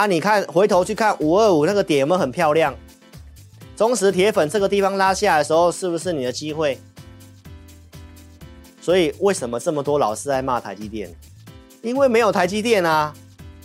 [0.00, 2.74] 啊，你看回头去看五二五那个点有没有很漂亮？
[3.76, 6.78] 忠实铁粉这个地方拉下来的时候，是不是你的机会？
[8.80, 11.14] 所以为什么这么多老师在骂台积电？
[11.82, 13.14] 因为没有台积电啊！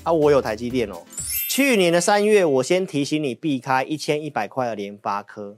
[0.04, 1.04] 啊，我有台积电哦。
[1.48, 5.58] 去年的三月，我先提醒你避开一千一百块的联发科。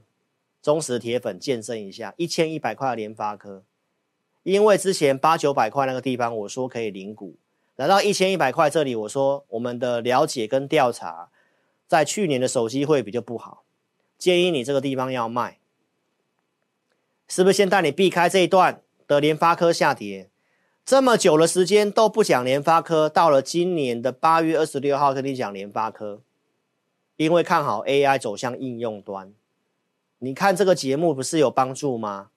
[0.62, 3.64] 忠实铁粉见证一下，一千一百块的联发科，
[4.44, 7.40] 因为之前八九百块那个地方，我说可以领股，
[7.78, 11.30] 来到一千一百块这里，我说我们的了解跟调查，
[11.88, 13.64] 在去年的手机会比较不好。
[14.18, 15.60] 建议你这个地方要卖，
[17.28, 20.32] 是不是先带你避开这一段的联发科下跌？
[20.84, 26.22] 这么久的时间都不讲联发科，到了今年的八月二十六号跟你讲联发科，
[27.18, 29.32] 因为看好 AI 走向应用端。
[30.18, 32.32] 你看这个节目不是有帮助吗？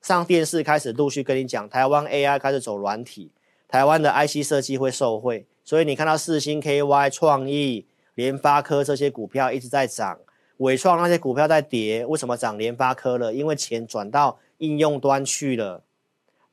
[0.00, 3.32] 上电视开始陆续跟你讲，台湾 AI 开始走软体，
[3.68, 10.18] 台湾的 IC 设计会受惠，所以你看到四星 KY、创意、联发科这些股票一直在涨。
[10.56, 13.32] 纬创那些股票在跌，为什么涨联发科了？
[13.32, 15.84] 因为钱转到应用端去了。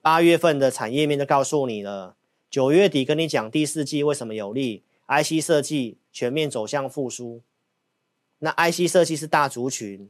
[0.01, 2.15] 八月份的产业面就告诉你了，
[2.49, 7.41] 九月底跟你讲第四季为什么有利，IC 设计全面走向复苏。
[8.37, 10.09] 那 IC 设计是大族群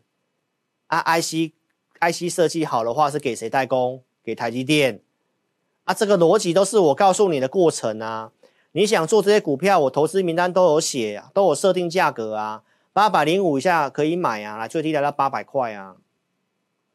[0.88, 1.54] 啊，IC
[2.02, 4.04] IC 设计好的话是给谁代工？
[4.22, 5.00] 给台积电
[5.86, 8.32] 啊，这个逻辑都是我告诉你的过程啊。
[8.74, 12.64] 你想做这些股票，我投资名单都有写啊，都有设定价格啊。
[12.92, 15.96] 八百零五以下可以买啊，来最低来到八百块啊，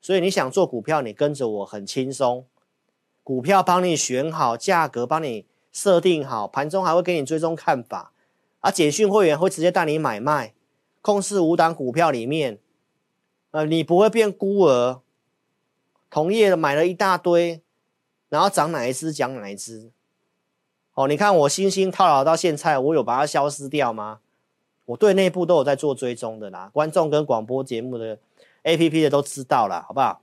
[0.00, 2.44] 所以你想做股票，你跟着我很轻松，
[3.22, 8.12] 股票帮你选好，价格帮你设定好，盘中还会给你追踪看法，
[8.60, 10.54] 啊，简讯会员会直接带你买卖，
[11.00, 12.58] 控制五档股票里面，
[13.52, 15.00] 呃，你不会变孤儿，
[16.10, 17.62] 同业的买了一大堆，
[18.30, 19.90] 然后涨哪一支讲哪一支，
[20.94, 24.20] 哦，你看我星星套牢到现在，我有把它消失掉吗？
[24.86, 28.18] 我对内部都有在做追踪的啦，观众跟广播节目的
[28.64, 30.22] APP 的都知道了，好不好？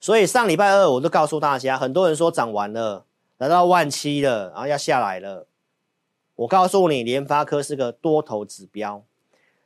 [0.00, 3.04] 所以上礼拜二我就告诉大家，很多人说涨完了，
[3.38, 5.46] 来到万七了，然后要下来了。
[6.34, 9.04] 我告诉你，联发科是个多头指标，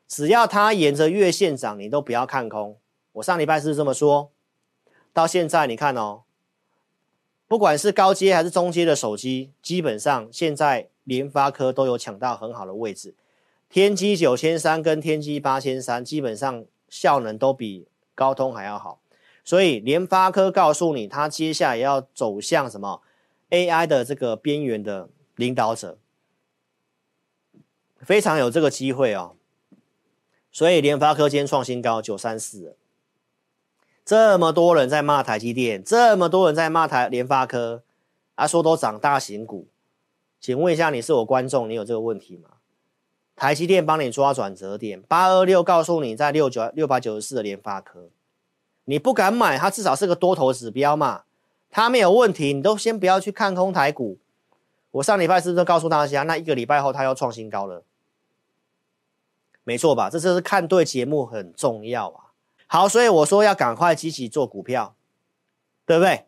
[0.07, 2.77] 只要它沿着月线涨，你都不要看空。
[3.13, 4.31] 我上礼拜是这么说，
[5.15, 6.25] 到现在你看哦，
[7.49, 13.15] 不管是高阶还是中阶的手机，基本上现在联发科都有抢到很好的位置。
[13.69, 19.01] 天玑九千三跟天玑八千三基本上效能都比高通还要好，
[19.45, 23.03] 所以联发科告诉你，它接下来要走向什么
[23.51, 25.99] AI 的这个边缘的领导者，
[27.99, 29.37] 非常有这个机会哦。
[30.51, 32.77] 所以联发科今天创新高九三四，
[34.07, 37.83] 这么多人在骂台积电，这么多人在骂台联发科，
[38.37, 39.67] 啊说都涨大型股，
[40.41, 42.51] 请问一下，你是我观众，你有这个问题吗？
[43.35, 48.09] 台积电帮你抓转折点，八二六告诉你在六九六百九十四的联发科，
[48.85, 51.25] 你不敢买，它至少是个多头指标嘛，
[51.69, 54.19] 它没有问题，你都先不要去看空台股。
[54.93, 57.83] 我上礼拜是不是告诉大家，那一个礼拜后它要创新高了？
[59.65, 60.09] 没错吧？
[60.09, 62.26] 这就是看对节目很重要啊。
[62.67, 64.95] 好，所以我说要赶快积极做股票，
[65.85, 66.27] 对不对？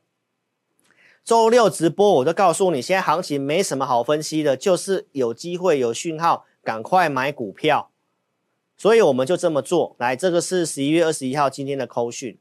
[1.24, 6.46] 周六直播我就告诉你，现在行情没什么好分析的，就是有机会有讯号。
[6.64, 7.90] 赶快买股票，
[8.76, 9.96] 所以我们就这么做。
[9.98, 12.36] 来，这个是十一月二十一号今天的扣讯。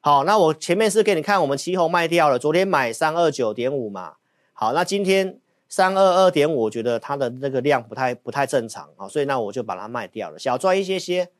[0.00, 4.14] 好，那我前面是给你看，我们期货卖掉了，昨天买三二九点五嘛。
[4.52, 5.38] 好，那今天
[5.68, 11.30] 三二二点五，我觉得它的那个量不太不太正常啊，所以那我就把它卖掉了，小赚一些些。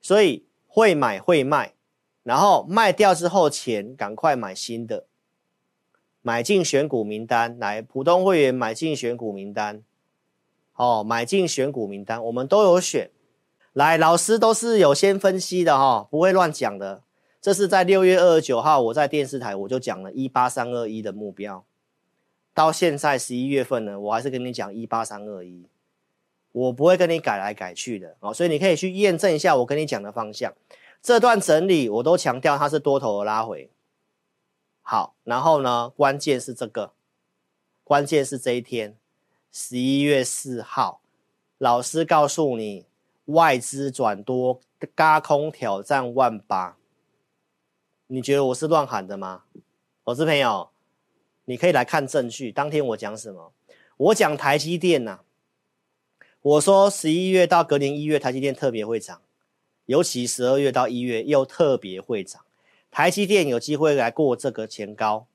[0.00, 1.74] 所以会买会卖，
[2.22, 5.06] 然后卖掉之后钱赶快买新的，
[6.22, 9.82] 买进选股名单，来，普通会员买进选股名单。
[10.76, 13.10] 哦，买进选股名单，我们都有选。
[13.72, 17.02] 来，老师都是有先分析的哈、哦，不会乱讲的。
[17.40, 21.64] 这是在六月二十九号，我在电视台我就讲了一八三二一的目标。
[22.54, 25.66] 到现在十一月份呢，我还是跟你讲一八三二一，
[26.52, 28.32] 我不会跟你改来改去的哦。
[28.32, 30.52] 所以你可以去验证一下我跟你讲的方向。
[31.02, 33.70] 这段整理我都强调它是多头的拉回。
[34.82, 36.92] 好，然后呢，关键是这个，
[37.84, 38.96] 关键是这一天。
[39.52, 41.00] 十一月四号，
[41.58, 42.86] 老师告诉你，
[43.26, 44.60] 外资转多，
[44.94, 46.76] 轧空挑战万八。
[48.06, 49.44] 你觉得我是乱喊的吗？
[50.04, 50.70] 投资朋友，
[51.44, 52.52] 你可以来看证据。
[52.52, 53.52] 当天我讲什么？
[53.96, 55.20] 我讲台积电呐、
[56.42, 59.20] 我说十一月到隔年一月，台积电特别会涨，
[59.84, 62.40] 尤其十二月到一月又特别会涨。
[62.90, 65.26] 台积电有机会来过这个前高，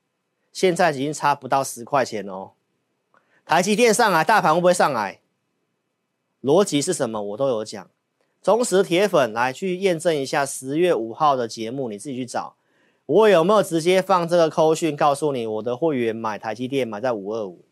[0.52, 2.50] 现在已经差不到十块钱哦。
[3.44, 5.20] 台积电上来，大盘会不会上来？
[6.42, 7.22] 逻辑是什么？
[7.22, 7.88] 我都有讲。
[8.42, 12.56] 忠实铁粉来去验证一下十月五号的节目，你自己去找。
[13.06, 17.64] 我有没有直接放这个扣讯告诉你，我的会员买台积电买在五二五，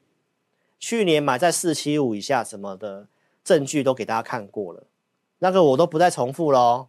[0.78, 3.08] 去年买在四七五以下什么的
[3.44, 4.84] 证据都给大家看过了，
[5.38, 6.88] 那个我都不再重复喽。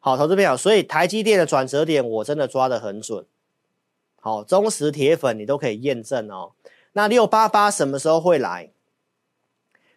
[0.00, 3.24] 好，投资朋友，所以台积电的转折点我真的抓得很准。
[4.20, 6.52] 好，忠实铁粉你都可以验证哦。
[6.92, 8.70] 那六八八什么时候会来？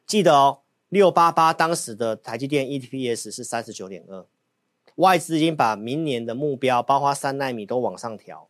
[0.06, 0.60] 记得哦。
[0.90, 4.26] 六八八当时的台积电 EPS 是三十九点二，
[4.96, 8.48] 外资已经把明年的目标，包括三纳米都往上调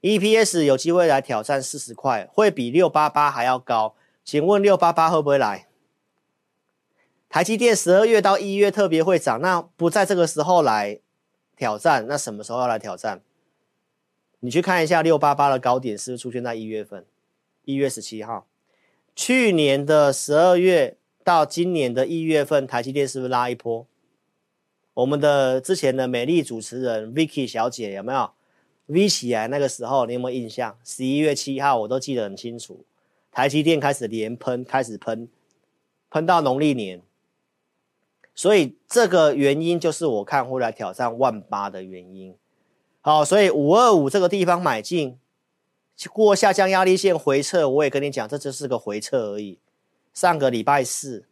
[0.00, 3.96] ，EPS 有机会来挑战四十块，会比六八八还要高。
[4.24, 5.66] 请问六八八会不会来？
[7.34, 11.00] 台积电十二月到一月特别会涨，那不在这个时候来
[11.56, 13.22] 挑战，那什么时候要来挑战？
[14.38, 17.04] 你去看一下六八八的高点是不是出现在一月份？
[17.64, 18.46] 一月十七号，
[19.16, 20.96] 去年的十二月。
[21.24, 23.84] 到今年的一月份，台积电是不是拉一波？
[24.92, 28.30] 我们的之前的美丽主持人 Vicky 小姐有没有
[28.86, 29.48] V 起来？
[29.48, 30.78] 那个时候你有没有印象？
[30.84, 32.84] 十一月七号我都记得很清楚。
[33.32, 35.28] 台积电开始连喷，开始喷，
[36.10, 37.02] 喷到农历年。
[38.34, 42.36] 所以这个原因就是我看会来挑战万八的原因。
[43.00, 45.18] 好，所以五二五这个地方买进，
[46.10, 49.58] 过下降压力线回撤，我也跟你讲，这只是个回撤而已。
[50.12, 51.26] 上个礼拜四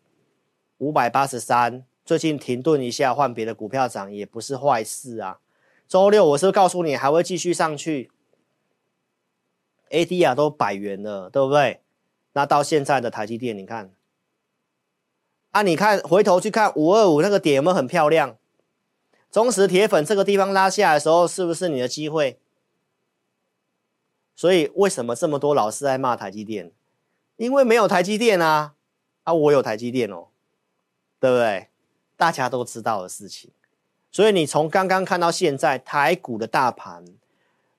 [0.78, 5.40] 五百八十三，最近停顿一下，换别的股票涨也不是坏事啊。
[5.88, 8.10] 周六我是不是告诉你还会继续上去
[9.90, 11.80] ？ADR 都百元了，对不对？
[12.34, 13.92] 那到现在的台积电，你看
[15.52, 18.36] 啊，你看回头去看五二五那个点有没有很漂亮？
[19.30, 22.38] 忠实铁粉这个地方拉下来的时候，是不是你的机会？
[24.34, 26.72] 所以为什么这么多老师在骂台积电？
[27.36, 28.74] 因为没有台积电啊，
[29.24, 30.28] 啊，我有台积电哦，
[31.20, 31.68] 对不对？
[32.16, 33.50] 大家都知道的事情，
[34.10, 37.04] 所以你从刚刚看到现在台股的大盘、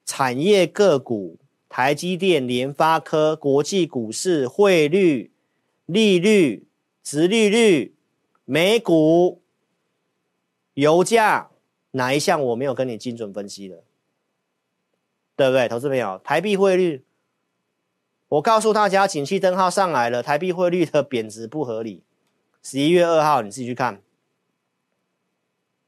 [0.06, 1.38] 产业个股、
[1.70, 5.32] 台积电、联发科、国际股市、汇率、
[5.86, 6.68] 利率、
[7.04, 7.94] 殖利率、
[8.46, 9.42] 美股、
[10.74, 11.52] 油价，
[11.92, 13.84] 哪一项我没有跟你精准分析的？
[15.36, 16.20] 对不对，投资朋友？
[16.24, 17.04] 台币汇率。
[18.30, 22.04] 我告诉大家，景气灯号上来了，台币汇率的贬值不合理。
[22.64, 24.02] 十一月二号，你自己去看，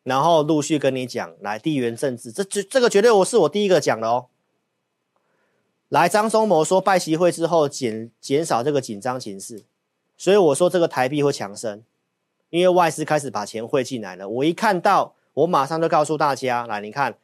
[0.03, 1.35] 然后陆续跟你讲。
[1.39, 4.27] 来，地缘政治，这这这个绝对我是我第一个讲的哦。
[5.89, 9.63] 来，张忠谋说拜习会之后减减少这个紧张情势，
[10.17, 11.83] 所以我说这个台币会强升，
[12.50, 14.27] 因为外资开始把钱汇进来了。
[14.27, 17.15] 我一看到，我马上就告诉大家，来，你看。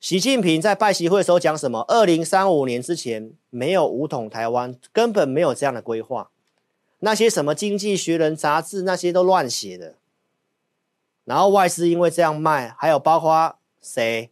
[0.00, 1.84] 习近平在拜习会的时候讲什么？
[1.88, 6.30] 二零三五年之前没有武统台湾，根本没有这样的规划。
[7.00, 9.96] 那些什么《经济学人》杂志那些都乱写的。
[11.24, 14.30] 然后外资因为这样卖，还有包括谁？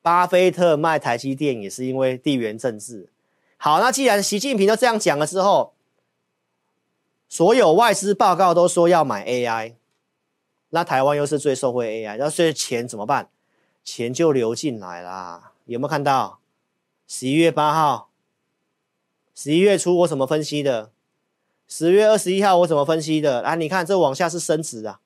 [0.00, 3.08] 巴菲特卖台积电也是因为地缘政治。
[3.56, 5.72] 好，那既然习近平都这样讲了之后，
[7.30, 9.76] 所有外资报告都说要买 AI，
[10.70, 13.30] 那台湾又是最受惠 AI，那所以钱怎么办？
[13.84, 16.40] 钱就流进来啦，有没有看到？
[17.06, 18.10] 十一月八号，
[19.32, 20.90] 十一月初我怎么分析的？
[21.68, 23.42] 十月二十一号我怎么分析的？
[23.42, 25.00] 啊，你看这往下是升值啊，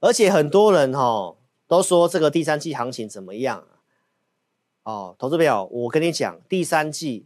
[0.00, 3.64] 而且很多人哦都说这个第三季行情怎么样？
[4.82, 7.24] 哦，投资朋友，我跟你讲，第三季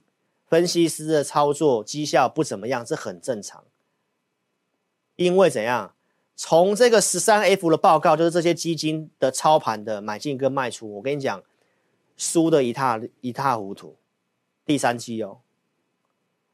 [0.53, 3.65] 分析师的操作绩效不怎么样，这很正常，
[5.17, 5.95] 因为怎样？
[6.37, 11.43] 从这个十三 F 的报告，就是这些基金的操盘的买进跟卖出，我跟你讲，
[12.19, 13.97] 输得一塌一塌糊涂。
[14.67, 15.39] 第三季哦，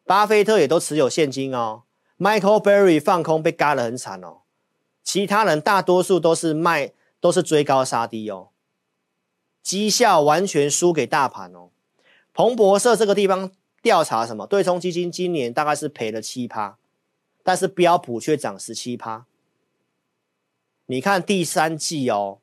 [0.04, 1.82] 巴菲特也都持有现金哦
[2.18, 4.42] ，Michael Berry 放空被嘎得很惨哦，
[5.02, 8.50] 其他人大多数都是卖，都是追高杀低哦，
[9.60, 11.70] 绩效完全输给大盘哦。
[12.32, 13.50] 彭博社这个地方
[13.88, 14.46] 调查什么？
[14.46, 16.76] 对冲基金今年大概是赔了七趴，
[17.42, 19.24] 但是标普却涨十七趴。
[20.84, 22.40] 你看第三季哦，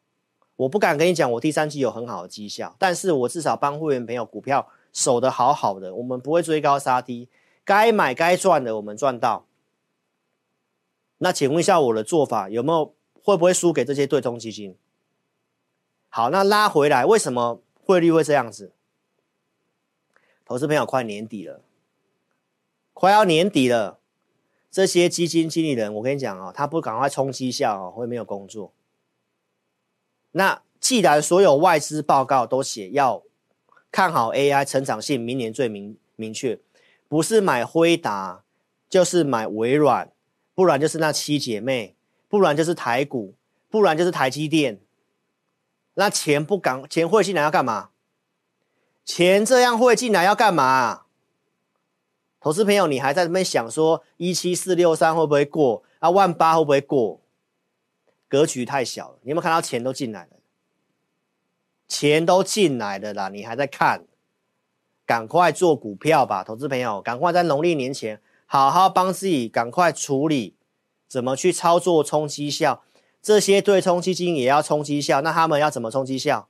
[0.56, 7.30] 我不敢跟你讲，我第三季有很好的绩效，但是我至少帮会员朋友股票守得好好的，我们不会追高杀低，
[7.64, 9.46] 该买该赚的我们赚到。
[11.20, 14.76] 那请问一下我的做法有没有会不会输给这些对冲基金？
[16.10, 18.72] 好，那拉回来，为什么汇率会这样子？
[20.46, 21.62] 投资朋友，快年底了，
[22.94, 24.00] 快要年底了。
[24.70, 28.72] 这些基金经理人，我跟你讲哦，他不赶快冲绩效哦，会没有工作。
[30.34, 33.24] 那既然所有外资报告都写要
[33.90, 36.60] 看好 AI 成长性，明年最明明确，
[37.08, 38.44] 不是买辉达，
[38.88, 40.12] 就是买微软，
[40.54, 41.96] 不然就是那七姐妹，
[42.28, 43.34] 不然就是台股，
[43.70, 44.80] 不然就是台积电。
[45.94, 47.92] 那钱不赶钱汇进来要干嘛？
[49.06, 51.04] 钱这样汇进来要干嘛？
[52.42, 55.84] 投资朋友，你还在那边想说一七四六三会不会过？
[56.00, 57.22] 啊，万八会不会过？
[58.28, 59.20] 格局太小了。
[59.22, 60.30] 你有没有看到钱都进来了？
[61.88, 64.06] 钱都进来了啦，你还在看？
[65.06, 70.56] 赶快做股票吧，投资朋友，赶快在农历年前好好帮自己赶快处理，
[71.08, 72.84] 怎么去操作冲击效？
[73.22, 76.50] 这些对冲基金也要冲击效，那他们要怎么冲击效？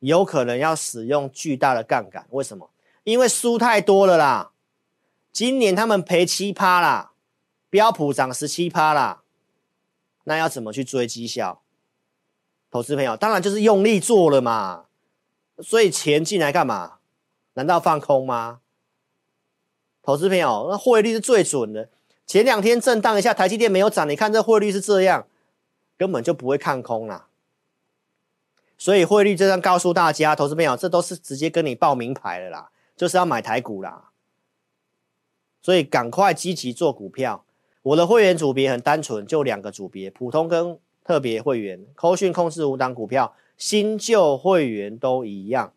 [0.00, 2.70] 有可能要使用巨大的杠杆，为什么？
[3.04, 4.50] 因为输太多了啦。
[5.32, 7.12] 今年他们赔七趴啦，
[7.70, 9.22] 标普涨十七趴啦，
[10.24, 11.62] 那要怎么去追绩效？
[12.70, 14.86] 投资朋友，当然就是用力做了嘛。
[15.60, 16.98] 所以钱进来干嘛？
[17.54, 18.60] 难道放空吗？
[20.02, 21.88] 投资朋友，那汇率是最准的。
[22.26, 25.26] 前两天震荡一下，台积电没有涨，你看这汇率是这样，
[25.96, 27.27] 根本就不会看空啦。
[28.78, 34.10] 所以汇率这张告诉大家，投资朋友，这都是直接跟你报名牌了啦，就是要买台股啦。
[35.60, 37.44] 所以赶快积极做股票。
[37.82, 41.84] 我的会员组别很单纯，就两个组别：普通跟特别会员。
[41.94, 45.72] 扣讯控制五档股票，新旧会员都一样。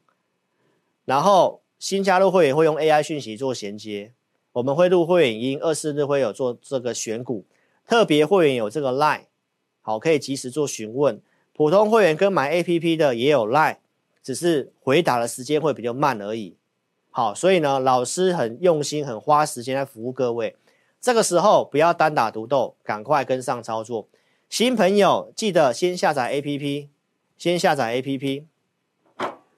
[1.05, 4.13] 然后新加入会员会用 AI 讯息做衔接，
[4.53, 7.46] 我们会录会员音，二四日会有做这个选股。
[7.88, 9.25] 特别会员有这个 Line，
[9.81, 11.20] 好，可以及时做询问。
[11.61, 13.77] 普通会员跟买 APP 的也有 Line，
[14.23, 16.57] 只是回答的时间会比较慢而已。
[17.11, 20.55] 好，所以呢，老师很用心，很花时间来服务各位。
[20.99, 24.07] 这个时候不要单打独斗，赶快跟上操作。
[24.49, 26.87] 新朋友记得先下载 APP，
[27.37, 28.45] 先下载 APP。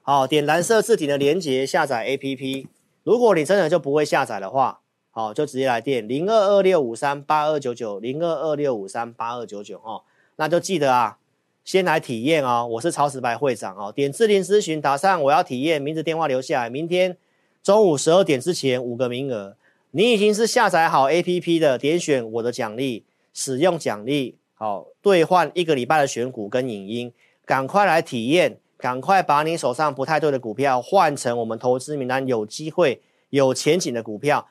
[0.02, 2.66] 好，点蓝色字体的连接下载 APP。
[3.02, 10.02] 如果你真的就不会下载的话，好，就直接来电零二二六五三八二九九零二二六五三八二九九哦，
[10.36, 11.16] 那就记得啊。
[11.64, 13.90] 先来体验哦，我是超直白会长哦。
[13.90, 16.68] 点智霖咨询，打上我要体验，名字电话留下来。
[16.68, 17.16] 明天
[17.62, 19.56] 中午十二点之前五个名额。
[19.92, 27.12] 你已经是下载好 APP 的，点选我的奖励，使用奖励，好兑换一个礼拜的选股跟影音，
[27.46, 34.48] 赶快来体验，赶快把你手上不太对的股票换成我们投资名单有机会、有前景的股票。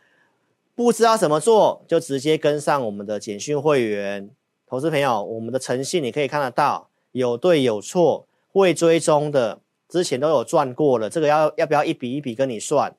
[0.74, 4.32] 不知道怎么做，就直接跟上我们的简讯会员。
[4.67, 6.89] 投资朋友，我们的诚信你可以看得到。
[7.13, 11.10] 有对有错，会追踪的，之前都有赚过了。
[11.10, 12.93] 这个要要不要一笔一笔跟你算？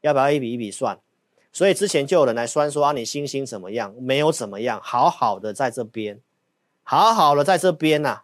[0.00, 0.98] 要不要一笔一笔算？
[1.52, 3.94] 所以之前就有人来算说啊，你星星怎么样？
[4.00, 6.20] 没有怎么样，好好的在这边，
[6.82, 8.22] 好好的在这边呐、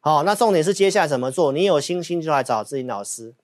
[0.00, 1.50] 好，那重点是接下来怎么做？
[1.52, 3.34] 你有星星就来找智霖老师，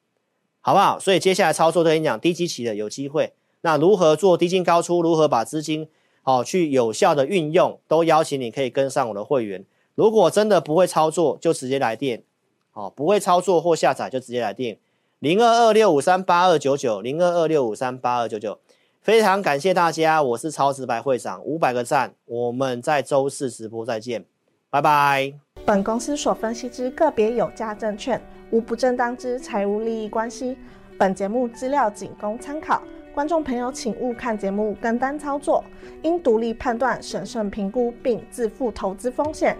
[0.60, 0.98] 好不好？
[0.98, 3.32] 所以接下来操作都跟你讲，低基期的有机会。
[3.62, 5.02] 那如何做低进高出？
[5.02, 5.88] 如何把资金
[6.22, 7.80] 好去有效的运用？
[7.88, 9.64] 都邀请你可以跟上我的会员。
[9.94, 12.22] 如果真的不会操作，就直接来电，
[12.70, 14.78] 好，不会操作或下载就直接来电，
[15.18, 18.58] 零二二六五三八二九九，零二二六五三八二九九，
[19.02, 24.24] 非常感谢大家，我是超直白会长，五百个赞，我们在周四直播再见，
[24.70, 25.34] 拜拜。
[25.66, 28.20] 本公司所分析之个别有价证券，
[28.50, 30.56] 无不正当之财务利益关系，
[30.98, 32.82] 本节目资料仅供参考，
[33.14, 35.62] 观众朋友请勿看节目跟单操作，
[36.02, 39.56] 应独立判断、审慎评估并自负投资风险。